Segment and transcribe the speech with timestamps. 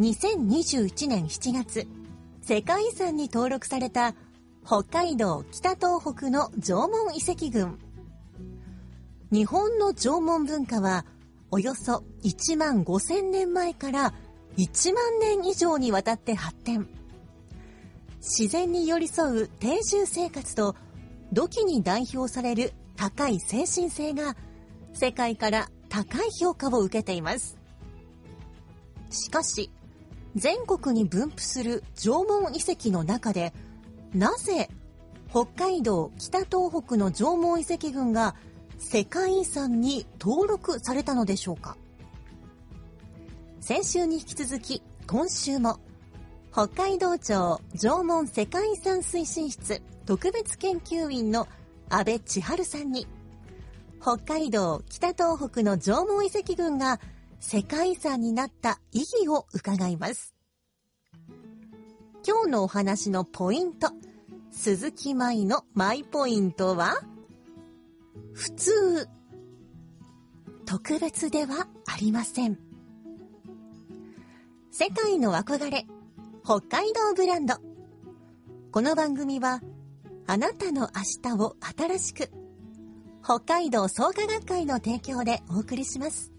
[0.00, 1.86] 2021年7月、
[2.42, 4.16] 世界遺産に登録された
[4.66, 7.78] 北海道北東北の縄文遺跡群。
[9.30, 11.06] 日本の縄文文化は
[11.52, 14.14] およそ1万5000年前から
[14.56, 16.88] 1万年以上にわたって発展。
[18.18, 20.74] 自然に寄り添う定住生活と
[21.32, 24.34] 土器に代表される高い精神性が
[24.92, 27.56] 世界から高い評価を受けています。
[29.10, 29.70] しかし、
[30.34, 33.52] 全国に分布する縄文遺跡の中で、
[34.14, 34.68] なぜ
[35.30, 38.34] 北海道北東北の縄文遺跡群が
[38.78, 41.76] 世界遺産に登録されたのでしょうか？
[43.60, 45.80] 先週に引き続き今週も
[46.52, 51.48] 北海道庁縄文世界遺産推進室特別研究員の
[51.88, 53.06] 安倍千春さんに
[54.02, 57.00] 北海道北東北の縄文遺跡群が
[57.40, 60.34] 世界遺産になった意義を伺います。
[62.26, 63.90] 今日のお話のポイント
[64.50, 67.02] 鈴木舞のマイポイントは
[68.32, 69.08] 普通
[70.64, 72.58] 特別ではありません。
[74.70, 75.86] 世界の憧れ
[76.44, 77.56] 北海道ブランド。
[78.72, 79.60] この番組は
[80.26, 82.30] あなたの明日を新しく
[83.22, 86.33] 北海道創価学会の提供でお送りします。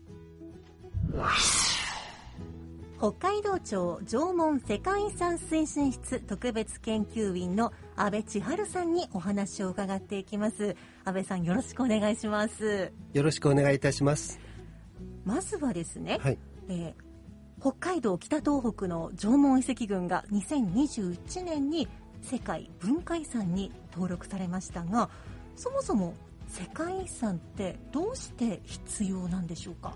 [2.98, 10.75] 北海道庁縄文世界遺産推進室特別研究員の安倍千春さんにお話を伺っていきます
[11.06, 14.40] 安倍さんよろしくお願いしますよろしくお願いいたします。
[15.24, 16.38] まずはですね、はい。
[16.70, 17.06] えー
[17.62, 21.88] 北海道北東北の縄文遺跡群が2021年に
[22.22, 25.09] 世界文化遺産に登録されましたが
[25.56, 26.14] そもそも
[26.50, 29.96] 世界遺産ってどうして必要なんでしょうか？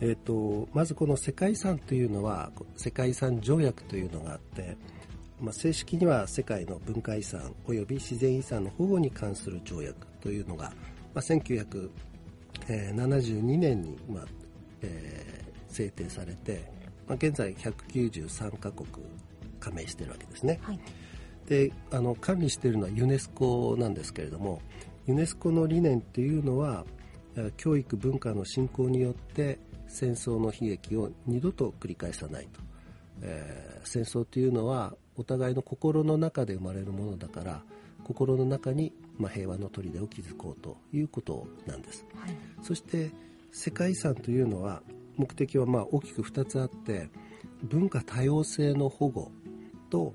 [0.00, 4.76] えっ、と、まずこの世界遺産というのは、世界遺産条約というのがあって、
[5.40, 10.72] まあ、正式には世界の文化遺産及び自然遺産の保護に関する条約というのが、
[11.14, 14.26] まあ、1972年に、まあ
[14.82, 15.40] えー
[15.70, 16.64] 制定されて、
[17.06, 18.88] まあ、現在193カ国
[19.58, 20.60] 加盟しているわけですね。
[20.62, 20.80] はい
[21.46, 24.62] であの管理しているのはユネスコなんですけれども
[25.08, 26.84] ユネスコの理念っていうのは
[27.34, 29.58] えー教育文化の振興によって
[29.90, 32.60] 戦争の悲劇を二度と繰り返さないと、
[33.22, 37.62] えー戦争というのはお互いの心の中で生まれるものだから
[38.04, 42.06] 心の中に、まあ、平和の砦を築こうということなんです。
[42.14, 42.36] はい。
[42.62, 43.12] そして
[43.52, 44.82] 世界遺産というのは
[45.16, 47.10] 目的はまあ大きく2つあって
[47.62, 49.30] 文化多様性の保護
[49.90, 50.14] と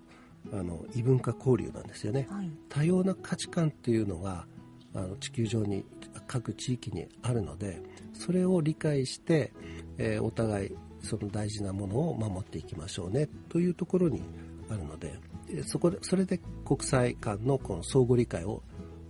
[0.51, 2.27] あの異文化交流なんですよね。
[2.29, 2.49] はい。
[2.69, 4.47] 多様な価値観っていうのが
[4.93, 5.85] あの地球上に
[6.27, 7.81] 各地域にあるので
[8.13, 9.51] それを理解して、
[9.97, 14.23] えーお互いその大事なものを守っていきましょうねというところに
[14.71, 15.13] あるので
[15.47, 18.63] でそこでそれで国際間のこの相互理解を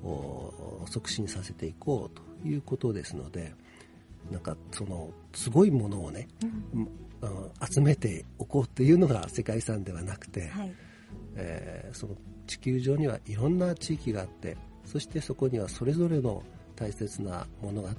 [0.04, 3.54] お促進させていこうということですので
[4.30, 6.28] なんかそのすごいものをね、
[6.74, 6.90] うん。
[7.72, 10.74] 集めておこうっていうのが世界遺産ではなくて、はい。
[11.36, 12.16] えーその
[12.48, 16.44] 地球上にはいろんな地域があってそしてそこにはそれぞれの
[16.76, 17.94] 大切な物語が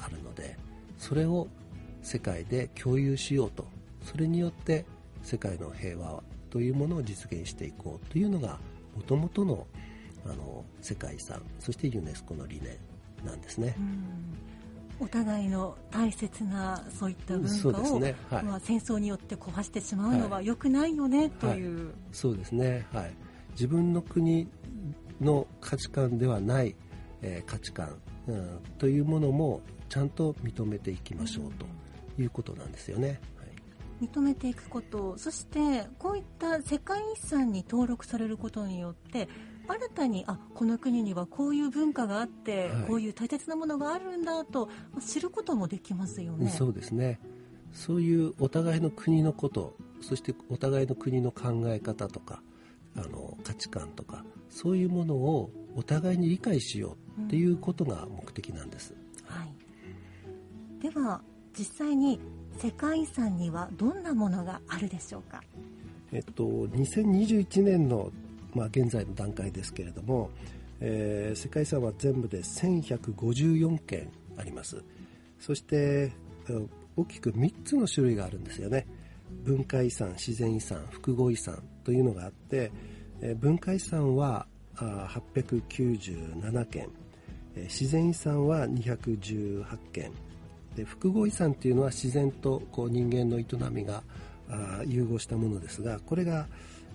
[0.00, 0.56] あるので
[0.98, 1.48] それを
[2.02, 3.66] 世界で共有しようと
[4.02, 4.84] それによって
[5.22, 8.58] 世界の平和というものを実現していこうというのが
[8.96, 9.66] もともとの
[10.24, 12.76] あの世界遺産そしてユネスコの理念
[13.24, 13.76] なんですね。
[15.00, 18.14] お互いの大切なそういった文化を、ね。
[18.30, 18.44] はい。
[18.44, 23.14] まあ、戦争によって壊してしまうのは良くないよね、という、そうですね、はい、
[23.52, 24.48] 自分の国
[25.20, 26.76] の価値観ではない、
[27.20, 27.96] えー価値観、
[28.28, 28.60] うん。
[28.78, 31.66] というものもちゃんと認めていきましょうと
[32.20, 33.20] いうことなんですよね。
[33.36, 34.08] はい。
[34.08, 39.28] 認めていくことそしてこういった世界遺産に登録されることによって
[39.68, 42.82] 新たにあこの国にはこういう文化があって、はい。
[42.86, 46.50] こういう大切なものがあるんだとまあ知ることもできますよね。
[46.50, 47.20] そうですね。
[47.72, 52.42] そういうお互いの国のことそしてお互いの国の考え方とか
[52.96, 58.94] あの価値観とかそういうものをお互いに理解しようっていうことが目的なんです、
[59.24, 61.20] はい、では
[61.58, 62.18] 実際に
[62.58, 65.42] 世界遺産にはどんなものがあるでしょうか？
[66.12, 68.12] えっと、2021年の、
[68.54, 70.30] まあ、現在の段階ですけれども、
[70.80, 74.82] えー世界遺産は全部で1154件あります。
[75.40, 76.12] そして
[76.48, 78.86] えー大きく3つの種類があるんですよね。
[79.44, 82.70] 文化遺産自然遺産複合遺産というのがあって、
[83.22, 84.46] えー文化遺産は
[84.76, 86.88] 897件、
[87.56, 90.10] えー自然遺産は218件。
[90.74, 94.02] で複合遺産っていうのは自然とこう人間の営みが
[94.86, 96.48] 融合したものですがこれが、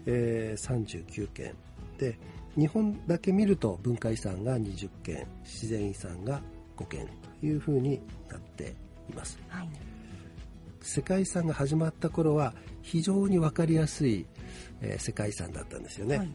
[0.08, 1.54] えー39件。
[2.00, 2.18] で
[2.56, 6.42] 日本だけ見ると文化遺産が20件自然遺産が
[6.76, 7.08] 5件
[7.40, 8.76] というふうになって
[9.10, 9.38] います。
[9.48, 9.70] はい、
[10.82, 14.26] 世界遺産が始まった頃は非常に分かりやすい、
[14.82, 16.32] えー世界遺産だったんですよね、はい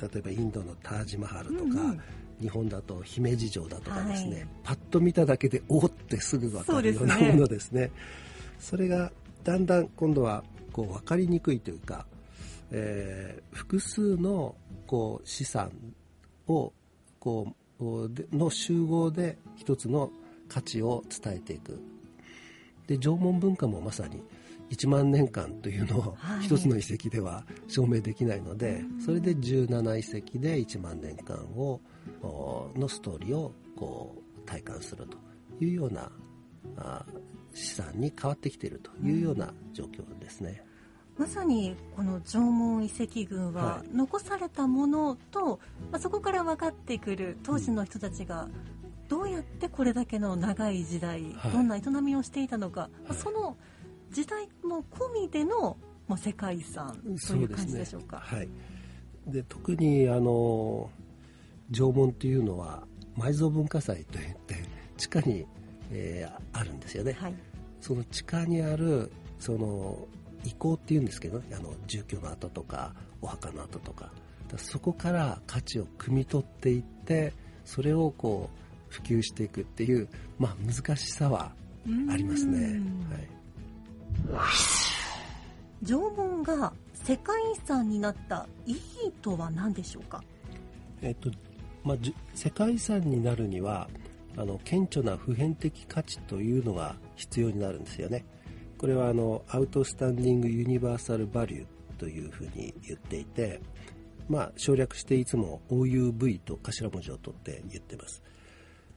[0.00, 2.00] 例えばインドのタージマハルとか、うんうん。
[2.40, 4.46] 日本だと姫路城だとかですね、はい。
[4.64, 7.90] パッと見ただけでおーってすぐ分かるようなものですね。
[8.58, 9.12] それが
[9.44, 10.42] だんだん今度は
[10.72, 12.06] こう分かりにくいというか、
[12.70, 14.54] えー複数の
[14.86, 15.70] こう資産
[16.48, 16.72] を
[17.18, 20.10] こうでの集合で一つの
[20.48, 21.80] 価値を伝えていく。
[22.86, 24.20] で縄文文化もまさに
[24.70, 26.44] 1万年間というのをはい。
[26.44, 31.80] 一つの遺跡では証明できないので、それで17遺跡で1万年間を
[32.22, 35.18] おのストーリーをこう体感すると
[35.64, 36.10] いうような
[36.76, 37.04] あ
[37.54, 40.64] 資産に変わってきているというような状況ですね。
[41.18, 43.94] まさにこの縄文遺跡群ははい。
[43.94, 45.60] 残されたものと、
[45.90, 48.48] まあ、そこから分かってくる当時の人たちが
[49.08, 51.52] どうやってこれだけの長い時代、はい。
[51.52, 53.56] どんな営みをしていたのか、まあその
[54.10, 55.76] 時代も込みでの、
[56.08, 56.96] まあ、世界遺産
[57.26, 58.18] という感じでしょうか。
[58.18, 58.48] はい、
[59.26, 60.90] で特にあの
[61.70, 62.82] 縄文というのは
[63.18, 64.56] 埋蔵文化財といって
[64.96, 65.46] 地下に、
[65.90, 67.12] えーあるんですよね。
[67.12, 67.34] はい
[67.80, 70.06] その地下にあるその
[70.44, 74.10] 遺構っていうんですけどねあの住居の跡とかお墓の跡とか
[74.56, 77.32] そこから価値を汲み取っていって
[77.64, 80.08] それをこう普及していくっていう、
[80.38, 81.52] まあ、難しさは
[82.10, 82.58] ありますね。
[82.58, 83.39] うんはい
[85.82, 90.22] 縄文が世界遺産になった意義とは何でしょうか？
[91.02, 91.30] えっと
[91.82, 93.88] まあ、じ世界遺産になるには
[94.36, 98.24] あの顕著な普遍的価値というのが必要になるんですよね。
[98.78, 101.66] これはあのアウトスタンディング・ユニバーサル・バリュー
[101.98, 103.60] というふうに言っていて、
[104.28, 108.22] まあ、省略していつも OUV と頭文字を取って言ってます。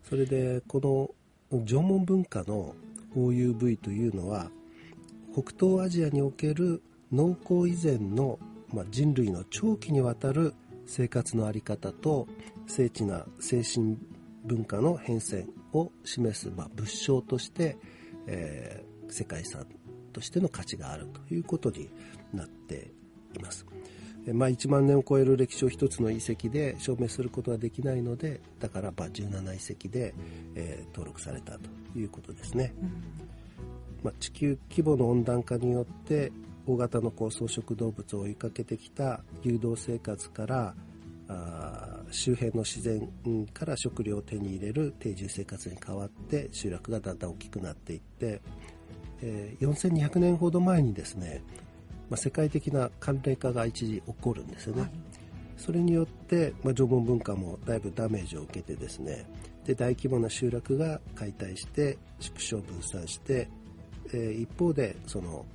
[0.04, 1.16] それでこ
[1.52, 2.76] の縄文文化の
[3.16, 4.50] OUV というのは
[5.34, 6.82] 北東アジアにおける
[7.12, 8.40] 農耕以前の、
[8.74, 10.54] まあ、人類の長期にわたる
[10.86, 12.28] 生活の在り方と
[12.68, 13.98] 精緻な精神
[14.46, 17.78] 文化の変遷を示す、まあ、物証として、
[18.28, 19.68] えー世界遺産
[20.12, 21.90] としての価値があるということに
[22.34, 22.92] なって
[23.36, 23.66] います。
[24.34, 30.14] まあ、1万年を超える歴史を一つの遺跡で証明することはできないのでだからまあ17遺跡で、
[30.56, 32.74] えー登録されたということですね。
[34.04, 36.32] まあ、地球規模の温暖化によって
[36.66, 40.76] 大型のこう草食動物を追いかけてきた誘導生活から
[41.28, 48.42] あー周辺の自然うんから食料を手に入れる定住生活に変わって集落がだんだん大きくなっていって、
[49.22, 51.42] えー4200年ほど前にですね、
[52.10, 54.82] まあ、世界的な寒冷化が一時起こるんですよね。
[54.82, 54.92] はい
[55.56, 59.26] それによって、まあ、縄文文化もだいぶダメージを受けてですね
[59.66, 63.48] で大規模な集落が解体して縮小分散して、
[64.14, 65.46] えー一方でその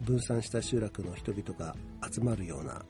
[0.00, 1.74] 分散した集落の人々が
[2.10, 2.82] 集まるような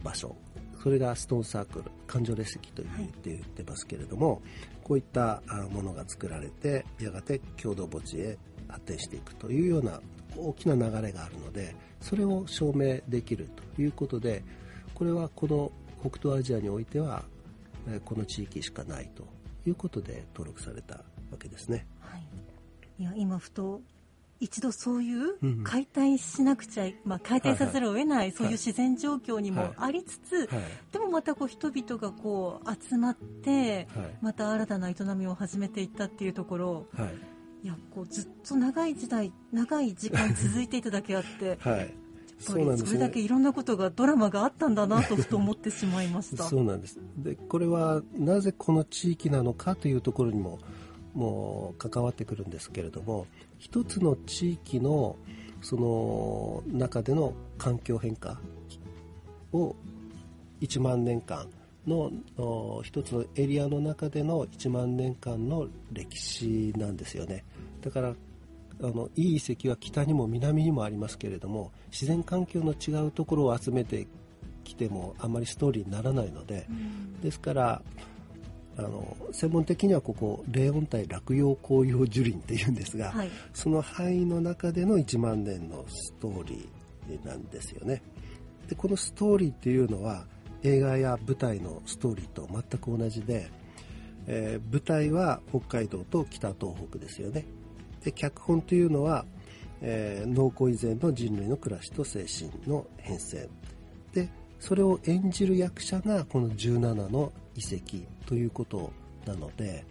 [0.00, 0.34] 場所
[0.82, 4.40] それがストーンサークル環状列石という言って言ってますけれども、
[4.84, 8.38] こういったものが作られてやがて共同墓地へ
[8.68, 10.00] 発展していくというような
[10.36, 14.44] 大きな流れがあるのでそれを証明できるということで
[14.94, 15.72] これはこの
[16.08, 17.24] 北東アジアにおいては
[18.04, 19.26] この地域しかないと
[19.66, 21.02] いうことで登録されたわ
[21.38, 21.86] けですね。
[22.00, 22.22] はい、
[23.00, 23.80] いや今ふと
[24.40, 25.64] 一度そういううん。
[25.64, 29.72] 解体しなくちゃ、まあ、解体さざるを得ない、そういう自然状況にもはい。
[29.78, 30.62] ありつつ、はい。
[30.92, 34.18] でもまたこう人々がこう集まって、はい。
[34.20, 37.14] また新たな営みを始めていったっていうところはい。
[37.62, 41.58] いやこうずっと長い時代長い時間続いていただけあって
[42.38, 46.44] そうなんですりそれだけいろんなことがドラマがあったんだなとふと思ってしまいました。
[46.48, 46.98] そうなんです。
[47.18, 50.58] でこれはなぜこの地域なのかというところにも
[51.16, 53.26] もう関わってくるんですけれども
[53.58, 55.16] 一つの地域の
[55.62, 58.38] その中での環境変化
[59.52, 59.74] を
[60.60, 61.48] 1万年間
[61.86, 67.44] のお一つのエリアの中での1万年間の歴史なんですよね。
[67.80, 68.14] だから
[68.82, 74.06] あのいい遺跡は北にも南にもありますけれども自然環境の違うところを集めて
[74.64, 76.66] きてもあまりストーリーにならないので、
[77.22, 77.82] ですから
[78.78, 83.30] あの専門的にはここ霊音体落葉紅葉樹林っていうんですが、はい。
[83.54, 88.02] その範囲の中での1万年のストーリーなんですよね。
[88.68, 90.26] でこのストーリーっていうのは
[90.62, 93.50] 映画や舞台のストーリーと全く同じで、
[94.26, 97.46] えー舞台は北海道と北東北ですよね。
[98.04, 99.24] で脚本というのは、
[99.80, 103.48] えー農耕以前の人類の暮らしと精神の変遷。
[104.12, 104.28] で
[104.58, 108.92] それを演じる役者がこの17の遺跡ということ
[109.26, 109.84] なので、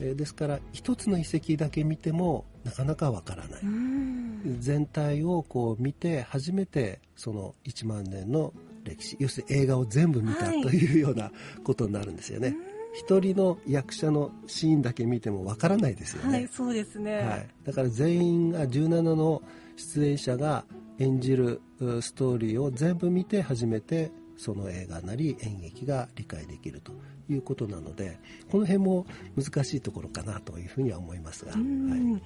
[0.00, 4.12] えーですから一つの遺跡だけ見てもなかなかわからない、うん
[4.58, 11.30] 全体をこう見て初めてその1万年の歴史要するに映画を全部見たはいというような
[11.62, 12.56] ことになるんですよね。
[12.92, 16.38] 一人の役者のシーンだけ見てもわからないですよね。
[16.38, 17.18] はい、そうですね。
[17.18, 19.42] はい、だから全員が17の
[19.76, 20.64] 出演者が
[20.98, 26.92] 演じるうストーリーを全部見て初めてその映画なり演劇が理解できると
[27.28, 28.18] いうことなので
[28.50, 31.90] この辺も難しいところかなというふうには思いますが、うん。
[31.90, 32.22] はい。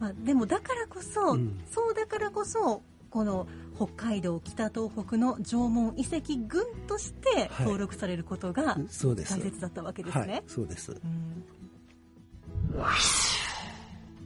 [0.00, 1.60] まあ、でもだからこそ、うん。
[1.70, 7.66] そうだからこそこの北海道北東北の縄文遺跡群としてはい。
[7.66, 9.38] 登録されることがそうです。
[9.38, 10.32] 大切だったわけですね。
[10.32, 10.92] はい、そうです。
[10.92, 11.44] うん。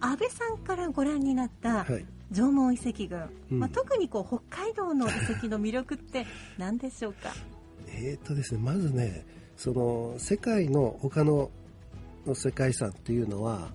[0.01, 3.59] 安倍さんからご覧になったはい縄文遺跡群、うん。
[3.61, 6.27] まあ、特にこう北海道の遺跡の魅力って
[6.59, 7.35] 何でしょうか？
[7.89, 9.25] えーとですね、まずね
[9.57, 11.51] その世界の他の
[12.35, 13.73] 世界遺産っていうのは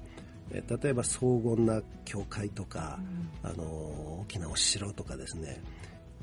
[0.52, 3.00] えー例えば荘厳な教会とか、
[3.44, 5.62] あの大きなお城とかですね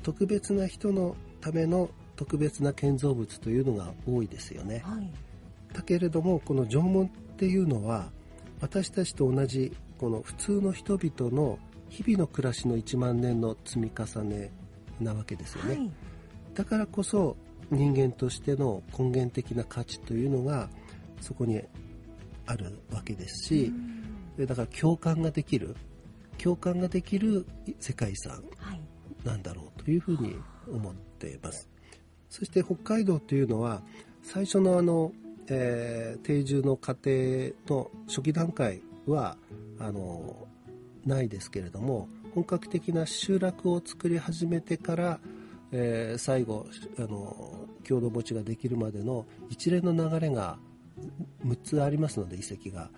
[0.03, 4.81] 特別な人のための特別な建造物というのが多いですよね。
[4.85, 5.11] はい。
[5.73, 8.09] だけれどもこの縄文っていうのは
[8.59, 14.51] 私たちと同じこの普通の人々の日々の暮らしの1万年の積み重ね
[14.99, 15.91] なわけですよね、はい。
[16.53, 17.35] だからこそ
[17.69, 20.69] 人間としての根源的な価値というのが
[21.21, 21.61] そこに
[22.45, 23.73] あるわけですし、
[24.37, 25.75] でだから共感ができる
[26.37, 27.45] 共感ができる
[27.79, 28.81] 世界遺産はい。
[29.23, 30.35] なんだろうというふうに
[30.71, 31.67] 思っています。
[32.29, 33.81] そして北海道というのは
[34.23, 35.11] 最初のあの、
[35.47, 37.09] えー定住の過程
[37.67, 39.37] の初期段階は
[39.79, 40.47] あの
[41.07, 45.19] ないですけれども本格的な集落を作り始めてから、
[45.71, 46.65] えー最後
[46.97, 50.57] あの郷土墓地ができるまでの一連の流れが
[51.45, 52.89] 6つありますので遺跡が、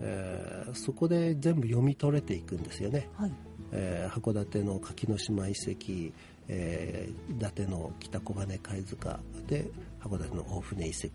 [0.00, 3.08] えーそこで全部読み取れていくんですよね。
[3.16, 3.32] はい
[3.72, 6.12] えー函館の柿の島遺跡、
[6.48, 9.70] えー伊達の北小金貝塚で
[10.00, 11.06] 函館の大船遺跡、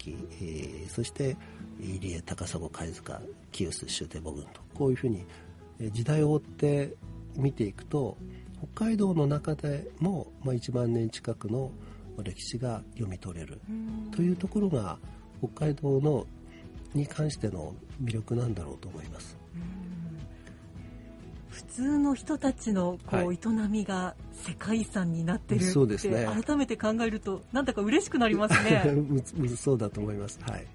[0.41, 1.35] えーそして
[1.79, 5.25] 入江高砂貝塚清須終帝母群とこういうふうにえー
[5.79, 6.93] 時代を追って
[7.35, 8.17] 見ていくと
[8.73, 11.71] 北海道の中でも、まあ、1万年近くの
[12.23, 13.59] 歴史が読み取れる
[14.15, 14.97] というところが
[15.39, 16.25] 北海道の
[16.93, 19.35] に関しての魅力なんだろうと思います。
[21.49, 28.83] 普通の人たちのこう、はい営みが世界遺産になってるってそうですね改めて考えるとなんだか嬉しくなりますね。
[29.55, 30.39] そうだと思います。
[30.41, 30.65] はい。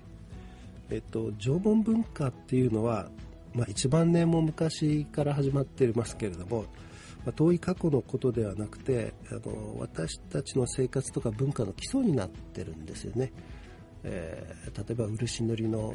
[0.90, 3.10] えっと、縄文文化っていうのは、
[3.58, 6.62] まあ、1万年も昔から始まっていますけれども、
[7.24, 13.32] まあ、遠い過去のことではなくてあの私たちの生活とか文化の基礎になっているんですよね。
[14.04, 15.94] えー例えば漆塗りの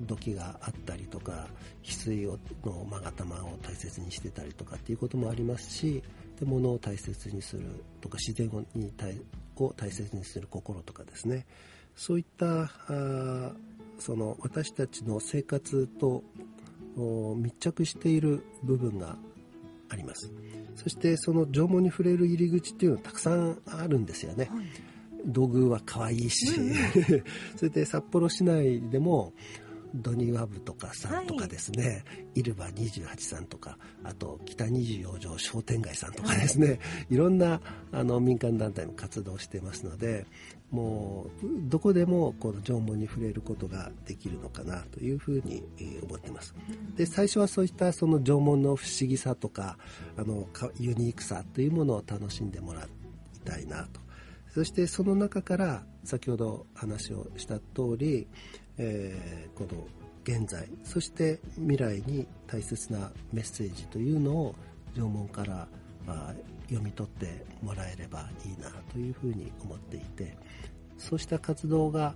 [0.00, 1.46] 土器があったりとか
[1.84, 2.26] 翡翠
[2.64, 6.02] の勾玉を大切にしてたりとかっていうこともありますし
[6.42, 8.92] 物を大切にするとか自然をに
[9.56, 11.46] を大切にする心とかですね
[11.94, 13.52] そういったあ
[13.98, 16.24] その私たちの生活と
[16.96, 19.16] 密着している部分が
[19.88, 20.32] あります。
[20.74, 24.50] そしてその縄文に触れる入り口っていうのはたくさんあるんですよね、
[25.26, 26.46] 道具は可愛いし、
[27.56, 29.32] それで札幌市内でも
[29.94, 36.78] ドニー・ワブとかさんとかですね、イルバ28さんとかあと北24条商店街さんとかですね、
[37.10, 37.60] い、ろんな
[37.92, 40.26] あの民間団体も活動してますので
[40.70, 45.62] もうどこでもこの縄文に触れることができるのかなというふうに
[46.02, 46.54] 思ってます。
[46.96, 49.76] で最初はそういったその縄文の不思議さとか
[50.16, 52.86] あのユニークさというものを楽しんでもらい
[53.44, 54.00] たいなと。
[54.54, 58.26] そしてその中から先ほど話をした通り、
[58.84, 59.86] えー、この
[60.24, 60.68] 現在。
[60.84, 64.54] そして未来に大切なメッセージというのを
[64.94, 65.68] 縄文から
[66.06, 66.34] あ
[66.68, 70.36] 読み取ってもらえればいいなというふうに思っていて。
[70.98, 72.14] そうした活動が、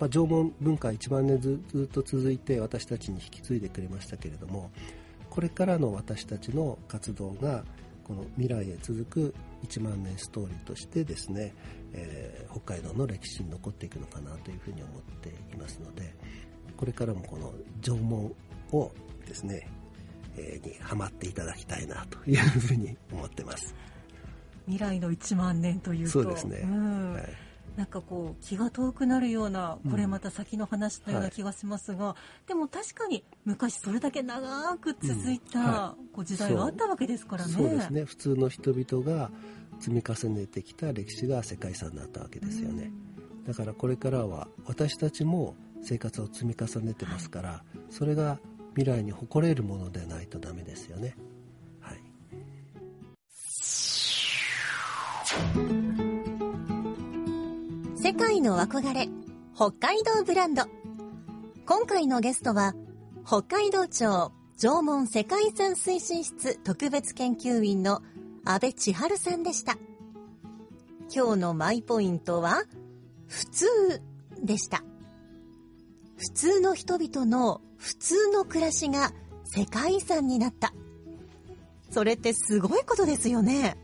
[0.00, 4.70] まあ、縄文文化1万年ずっと続いて私たちに引き継いでくれましたけれども
[5.28, 7.64] これからの私たちの活動が
[8.02, 9.34] この未来へ続く
[9.66, 11.54] 1万年ストーリーとしてですね、
[11.92, 16.14] えー、北海道の歴史に残っていくのかなというふうに思っていますので
[16.76, 18.34] これからもこの縄文
[18.72, 18.90] を
[19.26, 19.68] ですね、
[20.36, 23.74] えー、にハマっていただきたいなというふうに思ってます。
[24.66, 26.10] 未来の1万年というと。
[26.10, 35.66] そうですね、うん、はいなんかこう気が遠くなるようなこれまた先の話のような気がしますが、うんはい、でも確かに昔それだけ長く続いた、うん。
[35.66, 37.52] はい、こう時代があったわけですからね。
[37.52, 37.68] そう。
[37.68, 38.04] ですね。
[38.04, 39.30] 普通の人々が
[39.82, 42.92] 積み重ねてきた歴史が世界遺産になったわけですよね、
[43.38, 48.38] うん、だからこれからは私たちも生活を積み重ねてますから、はい、それが
[48.76, 51.16] 未来に誇れるものでないとダメですよね
[58.24, 59.08] 界の憧れ
[59.52, 60.62] 北海道ブランド。
[61.66, 62.72] 今回のゲストは
[63.26, 68.00] 北海道庁縄文世界遺産推進室特別研究員の
[68.44, 69.76] 安倍千春さんでした。
[71.12, 72.62] 今日のマイポイントは
[73.26, 73.66] 普通
[74.40, 74.84] でした。
[76.16, 79.10] 普通の人々の普通の暮らしが
[79.42, 80.72] 世界遺産になった。
[81.90, 83.76] それってすごいことですよね。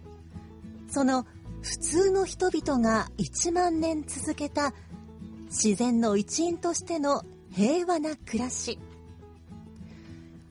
[0.88, 1.26] その
[1.62, 4.72] 普通の人々が1万年続けた
[5.46, 7.22] 自然の一員としての
[7.52, 8.78] 平和な暮らし。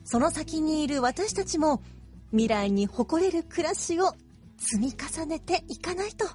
[0.04, 1.82] その先にいる私たちも
[2.30, 4.14] 未来に誇れる暮らしを
[4.56, 6.26] 積み重ねていかないと。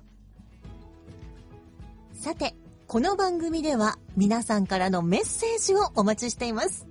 [2.14, 2.55] さて
[2.88, 6.88] この番組では皆さんからのメッセージをお待ちしています。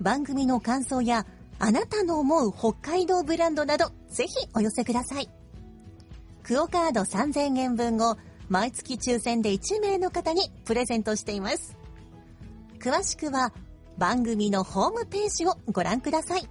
[0.00, 1.26] 番組の感想や
[1.58, 5.41] あなたの思う北海道ブランドなどぜひお寄せください。
[6.42, 8.16] クオカード3000円分を
[8.48, 11.76] 毎月抽選で1名の方にプレゼントしています。
[12.78, 13.52] 詳しくは
[13.96, 16.48] 番組のホームページをご覧ください。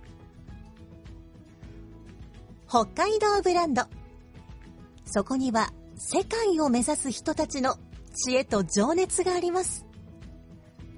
[2.67, 3.83] 北海道ブランド。
[5.05, 7.75] そこには世界を目指す人たちの
[8.15, 9.85] 知恵と情熱があります。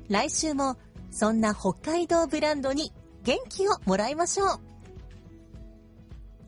[0.08, 0.78] 来週も
[1.10, 4.60] そんな北海道ブランドに元気をもらいましょう。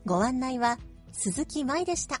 [0.04, 0.78] ご案内は
[1.12, 2.20] 鈴木舞でした。